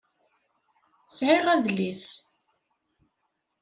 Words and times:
Sɛiɣ 1.17 1.45
adlis 1.53 2.05